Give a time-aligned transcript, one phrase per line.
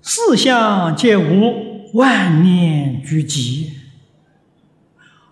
[0.00, 3.70] 四相皆无，万念俱寂。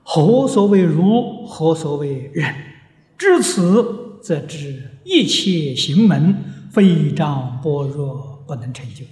[0.03, 1.47] 何所谓如？
[1.47, 2.55] 何所谓人？
[3.19, 6.35] 至此，则知一切行门，
[6.71, 9.05] 非常般若不能成就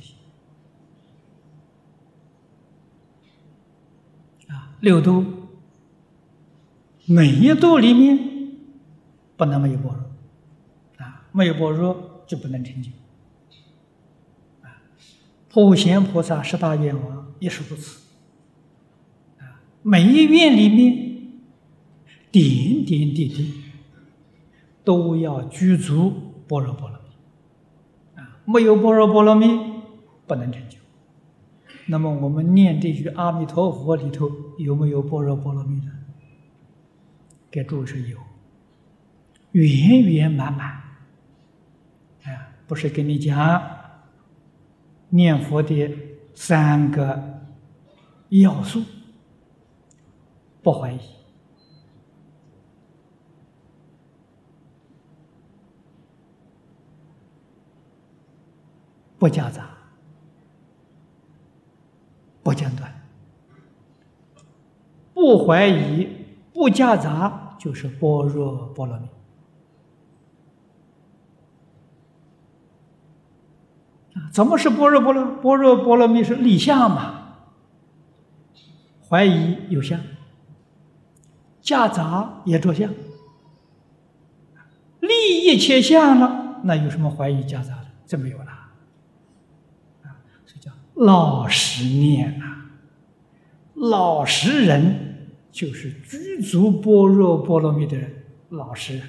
[4.48, 5.24] 啊，六度，
[7.04, 8.18] 每一度里面
[9.36, 12.90] 不能没有般若啊，没有般若就不能成就。
[15.60, 18.00] 普贤菩萨十大愿望也是如此，
[19.82, 20.94] 每一愿里面
[22.30, 23.64] 点点滴滴
[24.84, 26.12] 都要具足
[26.46, 29.48] 般若波罗蜜，啊，没有般若波罗蜜
[30.28, 30.78] 不能成就。
[31.86, 35.90] 那么我们念这句阿弥陀佛里头有没有般若波罗蜜呢？
[37.50, 38.16] 给诸位说有，
[39.50, 40.68] 圆圆满满，
[42.22, 43.77] 啊，不是跟你讲。
[45.10, 45.90] 念佛的
[46.34, 47.40] 三个
[48.28, 48.82] 要素，
[50.62, 51.00] 不怀疑，
[59.18, 59.70] 不夹杂，
[62.42, 62.92] 不间断，
[65.14, 66.06] 不怀疑，
[66.52, 69.08] 不夹杂，就是般若波罗蜜。
[74.32, 75.24] 怎么是般若波罗？
[75.24, 77.14] 般若波罗蜜是立相嘛？
[79.08, 79.98] 怀疑有相，
[81.62, 82.92] 夹杂也着相，
[85.00, 87.86] 立一切相了，那有什么怀疑夹杂的？
[88.06, 88.44] 这没有了。
[90.04, 92.66] 啊，所以叫老实念啊，
[93.74, 99.00] 老实人就是具足般若波罗蜜的人，老实，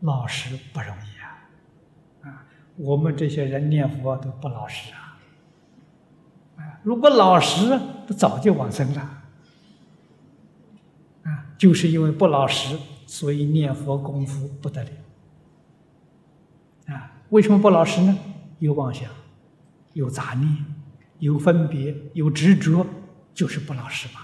[0.00, 1.17] 老实不容易。
[2.78, 5.18] 我们这些人念佛都不老实啊！
[6.84, 9.00] 如果老实，不早就往生了。
[11.24, 14.90] 啊，就是因为不老实，所以念佛功夫不得了。
[16.86, 18.16] 啊，为什么不老实呢？
[18.60, 19.10] 有妄想，
[19.94, 20.64] 有杂念，
[21.18, 22.86] 有分别，有执着，
[23.34, 24.20] 就是不老实嘛。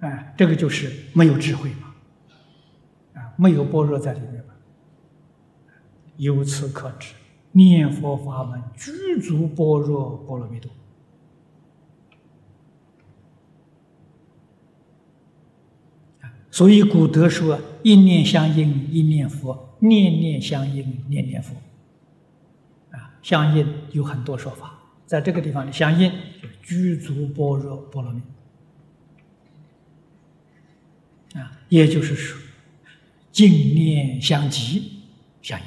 [0.00, 1.94] 哎，这个就是没有智慧嘛。
[3.14, 4.54] 啊，没有般若在里面嘛。
[6.20, 7.14] 由此可知，
[7.52, 10.70] 念佛法门具足般若波罗蜜多。
[16.50, 21.56] 所以古德说：“一念相应一念佛，念念相应念念佛。”
[22.92, 26.12] 啊，相应有很多说法，在这个地方的相应
[26.62, 28.20] 具足般若波罗蜜。
[31.40, 32.38] 啊，也就是说，
[33.32, 35.00] 净念相继
[35.40, 35.64] 相应。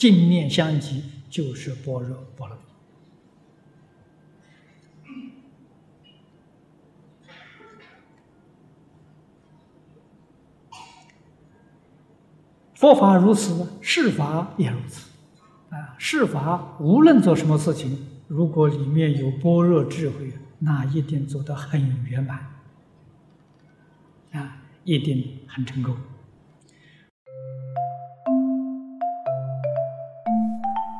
[0.00, 2.62] 净念相继，就是般若波罗蜜。
[12.72, 15.10] 佛法如此，世法也如此。
[15.68, 22.38] 啊，世法无论做什么事情，如果里面有般若智慧，那一定做得很圆满，
[24.32, 25.94] 啊，一定很成功。